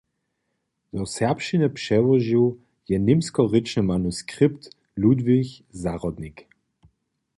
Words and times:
Do 0.93 1.03
serbšćiny 1.17 1.67
přełožił 1.69 2.45
je 2.89 2.97
němskorěčny 3.07 3.81
manuskript 3.91 4.63
Ludwig 5.01 5.47
Zahrodnik. 5.83 6.37